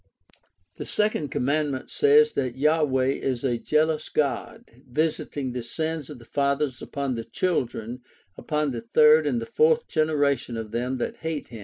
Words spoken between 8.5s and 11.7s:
the third and the fourth generation of them that hate" him.